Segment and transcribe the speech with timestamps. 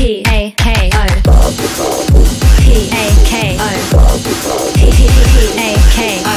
[0.00, 1.04] P A K O
[2.62, 3.68] P A K O
[4.74, 4.88] P
[5.58, 6.32] A K O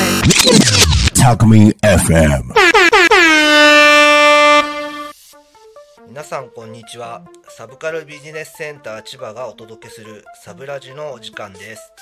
[1.16, 2.44] Talkme FM.
[6.10, 7.24] 皆さんこんにちは。
[7.48, 11.94] サブカルビジネスセンター千葉がお届けするサブラジのお時間です。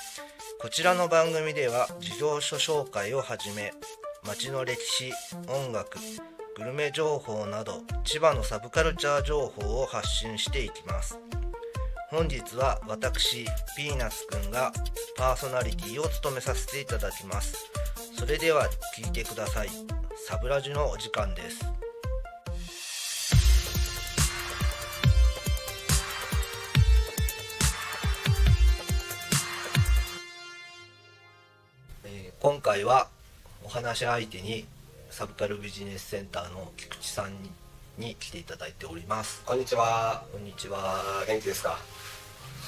[0.60, 3.72] こちらの番組では事業所紹介をはじめ
[4.26, 5.12] 街の歴史
[5.46, 5.96] 音楽
[6.56, 11.20] グルメ情報など千葉のサブカルチャー情報を発信していきます。
[12.12, 14.70] 本日は私ピーナッツくんが
[15.16, 17.56] パーソナリティを務めさせていただきます。
[18.14, 19.70] それでは聞いてください。
[20.28, 21.64] サブラジのお時間です。
[32.04, 33.08] えー今回は
[33.64, 34.66] お話し相手に
[35.08, 37.32] サブカルビジネスセンターの菊池さん
[37.98, 40.24] にに来ていただいておりますこんにちは。
[40.32, 41.78] こんにちは元気ですか？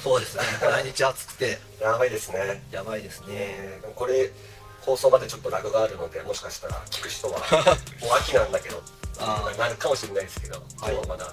[0.03, 2.63] そうですね毎日暑くてやばいですね。
[2.71, 4.31] やばいですねえーこれ
[4.83, 7.39] 放送までちょっとラグがあるので、もしかしたら聞く人は
[8.03, 8.83] もう秋なんだけど、
[9.19, 11.33] あーなるかもしれないですけど、今はい日はまだ、ね、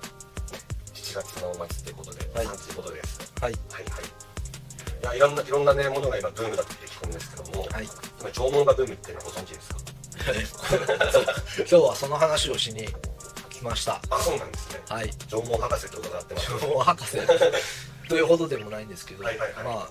[0.93, 3.19] 7月の末ということで、はい3ということです。
[3.41, 4.03] はいはいはい。
[5.01, 7.89] いやいろんないろんなねものが今ブームだって聞くんですけども、はい
[8.21, 10.65] 今縄文がブームっていうのはご存知ですか？
[11.59, 12.87] 今日はその話をしに
[13.61, 14.81] 来ましたあそうなんですね。
[14.89, 16.49] はい縄文博士って伺ってます。
[16.49, 17.17] 縄文博士
[18.09, 19.89] というほどでもないんですけど、はいはいはいまあ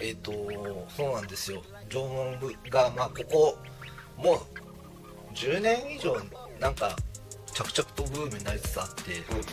[0.00, 0.32] えっ、と
[0.96, 3.58] そうなんですよ縄文部がまあここ
[4.16, 6.16] もう10年以上
[6.58, 6.96] なんか
[7.54, 9.44] 着々とブームになりつつあって、うんうん。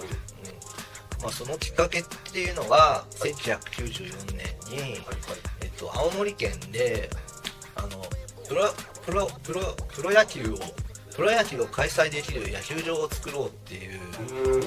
[1.22, 5.02] まあ、そのきっかけっていうのが1994年に、はいはい。
[5.62, 7.10] えっと、青森県で
[7.76, 8.04] あの
[8.48, 8.74] プロ
[9.06, 9.62] プロプロ
[9.94, 10.58] プロ野球を
[11.20, 14.00] プロ野球を開催できる野球場を作ろうっていう。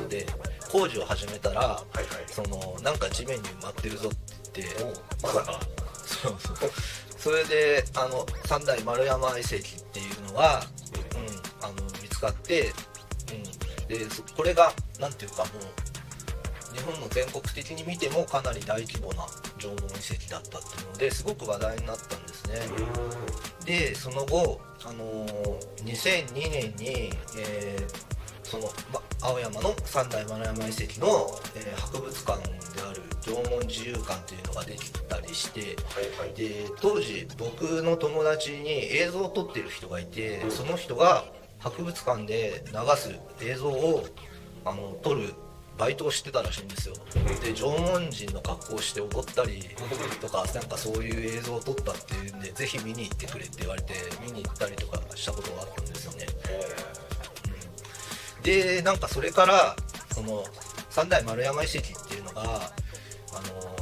[0.02, 0.26] ので
[0.70, 2.06] 工事を始めたらはいはい。
[2.26, 4.84] そのなんか地面に埋まってるぞって言って
[5.22, 5.60] おまさか。
[6.04, 6.70] そうそう
[7.16, 9.60] それであの三代丸山遺跡っ
[9.92, 10.62] ていうのが、
[11.14, 12.70] うん、あの見つかって、
[13.30, 19.26] うん、でそこれがなんていうかもう日本の全国的に見てもかなり大規模な
[19.58, 22.60] 縄文遺跡だったっていうのですごく話題になったんですね。
[23.64, 28.12] でその後、あのー2002年に、えー
[28.44, 36.34] その、ま、青山の三代丸山遺跡の、えー博物館である縄文自由館というのができたりしてはいはい。
[36.34, 41.24] で当時僕の友達に映像を撮ってる人がいてその人が
[41.60, 44.04] 博物館で流す映像を
[44.64, 45.32] あの撮る
[45.78, 46.94] バイトをしてたらしいんですよ。
[47.42, 49.64] で縄文人の格好をして踊ったり
[50.20, 53.94] とかなんかそういう映像を撮ったっていうんでぜひ見に行ってくれって言われて
[54.24, 56.26] 見に行ったりとかしたことがあったんですよね。
[58.42, 59.76] でなんかそれから
[60.12, 60.44] その
[60.90, 62.46] 三代丸山遺跡っていうのがあ
[63.48, 63.72] の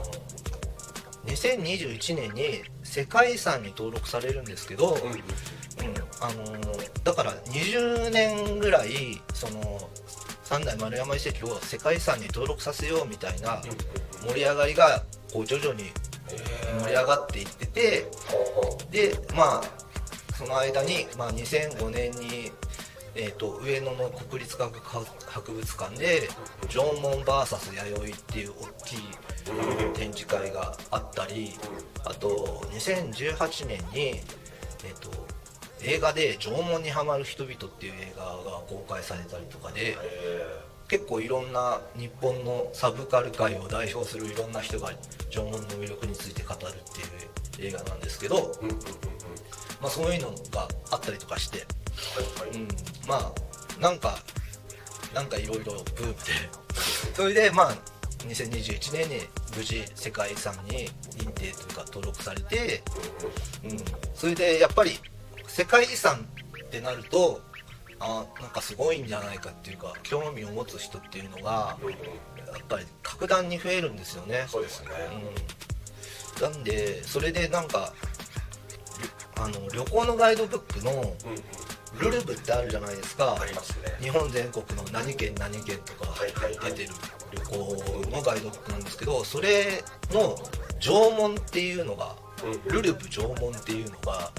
[1.26, 5.12] 2021年に世界遺産に登録されるんですけど、うん。
[5.12, 5.14] うん。
[5.14, 6.44] うんあの
[7.02, 9.79] だから20年ぐらいその
[10.50, 13.62] 三代丸山遺跡を世界遺産に登録させようみたいな
[14.26, 15.02] 盛り上がりが
[15.32, 15.84] こう徐々に
[16.82, 18.10] 盛り上がっていってて。
[18.90, 19.80] でまあ
[20.36, 22.50] その間に、まあ、2005年に、
[23.14, 26.28] えー、と上野の国立科学博物館で
[26.68, 28.96] 縄文 VS 弥生っていう大きい
[29.94, 31.52] 展示会があったり
[32.04, 34.20] あと2018年に、
[34.84, 35.10] えー、と
[35.84, 38.32] 映画で「縄文にはまる人々」っていう映画が
[38.68, 40.60] 公開されたりとかでえ
[40.90, 44.92] 結構いろんな日本のサブカル界を代表するいろんな人が
[45.30, 48.82] 縄文の魅力について語るっていう映画なんですけど、ーうんうんうんうん。
[49.80, 51.64] まあ、そういうのがあったりとかして、は
[52.44, 52.58] いはい。
[52.58, 52.68] うん、
[53.06, 54.18] まあなんか
[55.14, 56.20] なんかいろいろブームで。
[57.14, 57.76] それでまあ
[58.26, 59.20] 2021年に
[59.56, 62.82] 無事世界遺産に認定というか登録されて、
[63.64, 63.78] うん、
[64.12, 64.98] それでやっぱり
[65.52, 66.26] 世界遺産
[66.64, 67.40] ってなると
[67.98, 74.46] あなんかすごいんじゃないかっていうか興味を持つ人っていうのがやっぱり格段に増えるんですよね。
[74.48, 74.88] そうですね。
[76.38, 77.92] うん、なんでそれでなんか
[79.02, 79.08] り
[79.42, 81.14] あの旅行のガイドブックのうんうん。
[81.98, 83.92] ルルブってあるじゃないですかありますね。
[84.00, 86.06] 日本全国の何県何県とか
[86.64, 86.90] 出てる
[87.32, 87.56] 旅行
[88.10, 89.82] のガイドブックなんですけどそれ
[90.12, 90.36] の
[90.78, 92.14] 縄文っていうのが
[92.44, 94.30] うんルルブ縄文っていうのが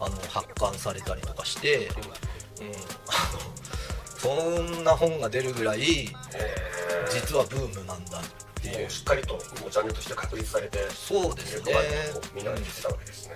[0.00, 2.72] あの発刊されたりとかして、うん、
[4.18, 8.22] そんな本が出るぐらいえ実はブームなんだっ
[8.62, 8.90] てー、いう。
[8.90, 11.72] しっかりともうジャンルとして確立されて、そうですね。
[12.34, 13.34] みんなで言ってたわけですね。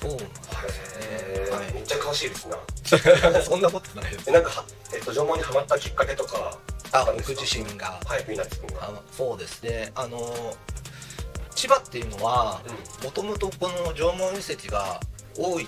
[0.00, 1.72] そうなんですへーはい。
[1.72, 2.58] めっちゃ詳しいですな。
[3.42, 4.26] そんなことないです。
[4.26, 6.58] でなんかは、えっと、縄文にハマったきっかけとか、
[6.92, 8.00] あ僕自身が。
[8.04, 8.84] はいピーナッツ君が。
[8.84, 9.92] あそうですね。
[9.94, 10.56] あの
[11.54, 12.60] 千葉っていうのは
[13.04, 15.00] もともとこの縄文遺跡が
[15.36, 15.66] 多いっ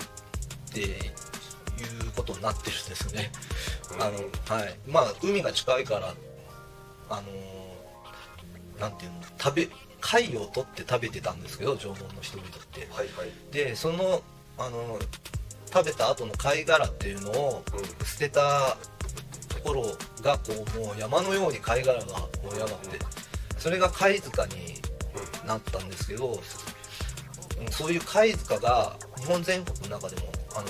[0.74, 3.30] ていうことになってるんですね、
[3.98, 4.74] あのはい。
[4.88, 6.14] まあ海が近いから
[7.10, 7.22] あの
[8.80, 9.68] なんていうの食べ
[10.00, 12.80] 貝を取って食べてたんですけど縄文の人々って。
[12.92, 13.52] はいはい。
[13.52, 14.22] でその
[14.58, 14.98] あの
[15.72, 18.06] 食べた後の貝殻っていうのをうん。
[18.06, 18.76] 捨てた
[19.48, 19.82] ところ
[20.22, 22.04] がこうもう山のように貝殻が
[22.42, 22.98] 盛り上がって
[23.58, 24.74] それが貝塚に
[25.46, 26.40] なったんですけど
[27.60, 30.66] うんそういう貝塚が日本全国の中でもあの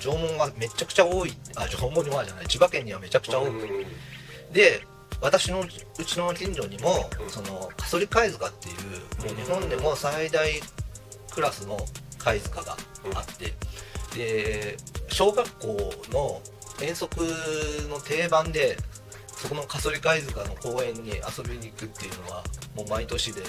[0.00, 1.32] 縄文がめちゃくちゃ多い。
[1.56, 2.46] あ縄文はじゃない。
[2.46, 4.82] 千葉県にはめちゃくちゃ多くうんで
[5.20, 7.30] 私のうちの近所にもうん。
[7.30, 8.76] そのカソリ貝塚っていう
[9.26, 10.50] もう日本でも最大
[11.32, 11.78] クラスの
[12.18, 12.76] 貝塚が
[13.14, 13.52] あって。
[14.16, 14.76] で
[15.08, 15.68] 小学校
[16.10, 16.42] の
[16.82, 17.16] 遠足
[17.88, 18.76] の定番で
[19.28, 22.44] そこのカソリ貝塚の公園に遊びに行くっていうのは
[22.76, 23.42] もう毎年で。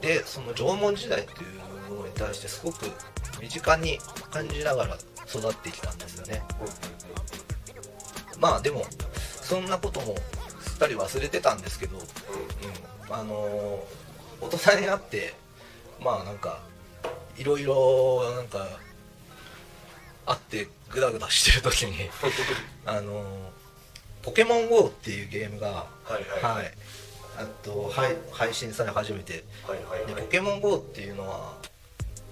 [0.00, 1.46] でその縄文時代ってい
[1.88, 2.86] うものに対してすごく
[3.40, 3.98] 身近に
[4.30, 4.96] 感じながら
[5.26, 6.42] 育ってきたんですよね。
[8.38, 8.84] まあでも
[9.42, 10.14] そんなことも
[10.60, 14.00] すっかり忘れてたんですけど、うん、あのー
[14.42, 15.34] 大人になって
[16.02, 16.60] まあなんか
[17.36, 18.66] いろいろなんか
[20.24, 22.08] あってグダグダしてる時に
[22.86, 23.26] あのー
[24.22, 26.54] ポケモン GO っていうゲームがはいはい。
[26.56, 26.74] はい。
[27.38, 29.44] あとはい配信され始めて。
[29.66, 30.14] はいはいはい。
[30.14, 31.54] でポケモン GO っていうのは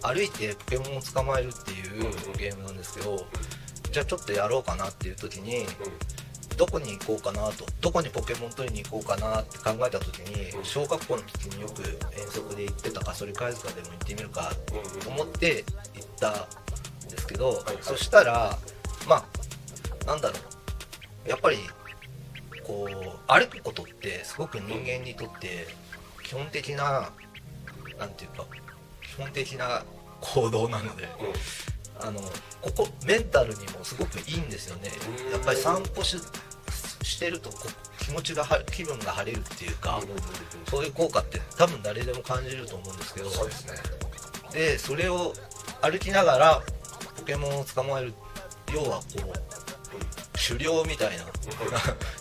[0.03, 3.27] 歩いてポケモンを捕まえるっていうゲームなんですけど
[3.91, 5.67] じゃあちょっとやろうかなっていう時に
[6.56, 11.83] どこに行こうかなとどこにポケモン取りに行こうかなって考えた時に小学校の時によく
[12.19, 14.53] 遠足で行ってたカソリ貝塚でも行ってみるか
[15.03, 15.65] と思って
[15.95, 18.59] 行ったんですけど、そしたら
[19.09, 20.35] まあなんだろ
[21.27, 21.59] うやっぱり
[22.67, 25.69] こう歩くことってすごく人間にとって
[26.25, 27.11] 基本的な
[27.99, 28.45] なんていうか
[29.19, 29.82] 基本的な
[30.20, 31.09] 行動なので
[32.00, 32.20] あの
[32.62, 34.91] ここメンタルにもすごくいいんですよね。
[35.26, 35.32] うん。
[35.32, 36.17] やっぱり散歩し
[37.03, 37.56] してるとこ
[37.99, 40.00] 気持ちがは気分が晴れるっていうか、
[40.70, 43.31] そういう効果って多分誰でも感じると思うんですけど。
[43.31, 43.73] そうですね。
[44.53, 45.35] でそれを
[45.82, 46.62] 歩きながら
[47.17, 48.14] ポケモンを捕まえる
[48.73, 51.25] 要はこう狩猟みたいな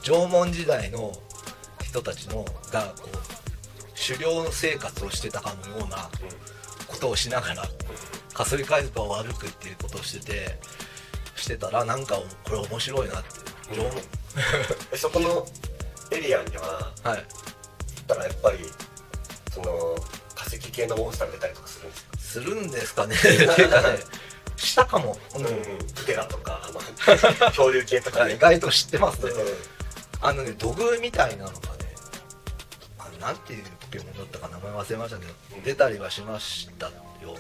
[0.02, 1.12] 縄文時代の
[1.84, 3.38] 人たちのがこう
[4.08, 6.10] 狩猟生活をしてたかのような
[6.88, 7.64] ことをしながら
[8.34, 10.60] カソリ貝塚を歩くっていうことをしてて
[11.36, 13.30] してたらなんかこれ面白いなって
[13.76, 13.92] 縄文
[14.94, 15.46] えそこの
[16.12, 17.18] エリアにははい。
[17.18, 17.26] 行っ
[18.08, 18.60] たらやっぱり
[19.54, 19.68] その
[20.36, 22.18] 化石系のモンスターが出たりとかするんですか？
[22.18, 23.16] するんですかね。
[23.16, 23.28] って
[23.62, 23.98] いうかね
[24.56, 25.44] したかも、うん。
[25.94, 26.80] プテラとかあの
[27.50, 28.36] 恐竜系とかね。
[28.36, 29.32] 意外と知ってますね。
[29.32, 29.58] うん
[30.20, 31.52] あのね土偶みたいなの
[33.20, 35.34] なんていうポケモンだったか名前忘れましたけど
[35.64, 37.38] 出たりはしましたよ、うんうんう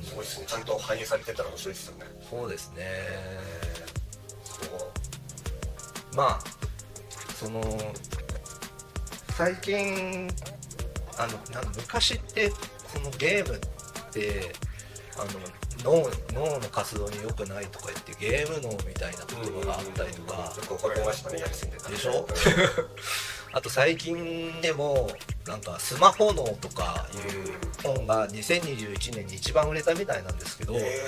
[0.00, 0.02] ん。
[0.02, 0.46] すごいですね。
[0.46, 2.04] ちゃんと反映されてたら面白いですよね。
[2.30, 2.84] そうですね。
[4.44, 4.70] そう。
[6.16, 6.38] まあ
[7.34, 7.60] その
[9.36, 10.28] 最近
[11.18, 12.50] あのなん昔って
[12.92, 13.58] そのゲームっ
[14.12, 14.52] て
[15.18, 15.28] あの
[15.84, 22.26] 脳脳の活動に良くないとか言ってゲーム脳みたいな言葉があったりとか、よく怒られましたねやりすぎてたでしょ？
[23.56, 25.08] あと最近でも
[25.46, 31.00] なんかスマホ脳とかいう本が2021年に一番売れたみたいなんですけど、え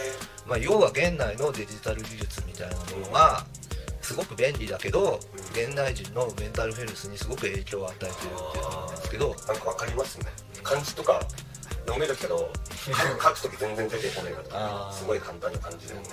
[0.47, 3.45] まあ、要は現代のデジタル技術みたいなものが
[4.01, 5.21] すごく便利だけど
[5.53, 10.27] 現代人のメンタルヘルスにすごく影響を与えてるっていうことなんですけどーなんかわかりますね。
[10.63, 11.21] 漢字とか
[11.85, 12.51] 読めるけど
[12.87, 16.09] 書く書く時全然出てこないからすごい簡単な感じだよね。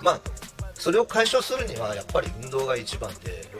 [0.00, 0.20] まあ
[0.74, 3.50] それを解消するにはやっぱり運動が一番で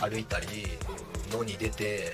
[0.00, 0.46] 歩いたり
[1.32, 2.12] 野に出て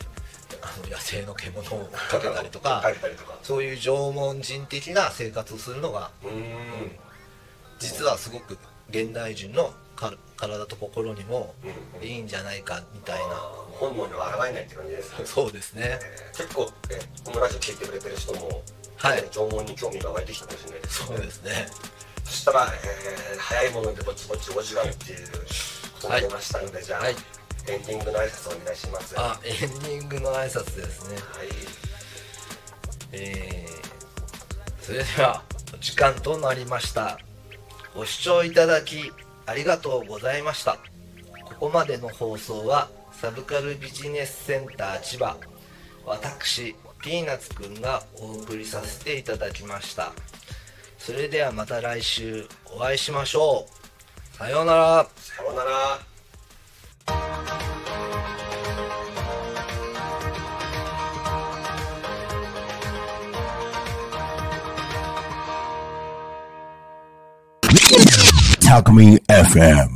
[0.63, 2.83] あの野生の獣を追っかけたりとか
[3.43, 6.99] そういう縄文人的な生活をするのがうーん。
[7.79, 8.57] 実はすごく
[8.91, 11.55] 現代人のか体と心にも
[12.01, 12.07] うん。
[12.07, 13.35] いいんじゃないかみたいな。
[13.79, 15.11] 本能には抗えないって感じです。
[15.19, 15.99] ね そうですね。
[16.37, 18.63] 結構えこのラジオ聞いてくれてる人も
[18.97, 19.29] はい。
[19.31, 21.69] 縄文に興味が湧いてきたかもしれないですそうですね。
[22.25, 25.39] そしたら、えー早いものでぼちぼちお時間っていうこ
[26.03, 27.17] とが出ましたので、じゃあ、はい
[27.67, 29.15] エンディングの挨拶お願いします。
[29.15, 31.17] はあエンディングの挨拶ですね。
[31.17, 31.21] い。
[33.13, 33.75] えー
[34.85, 35.43] それでは
[35.73, 37.19] お時間となりました。
[37.95, 39.13] ご視聴いただき
[39.47, 40.77] ありがとうございました。
[41.43, 45.39] ここまでの放送はサブカルビジネスセンター千葉。
[46.05, 50.13] 私ピーナッツくんがお送りさせていただきました。
[50.99, 53.67] それではまた来週お会いしましょ
[54.35, 54.37] う。
[54.37, 55.07] さようなら。
[55.17, 56.14] さようなら
[68.75, 69.89] Alchemy FM.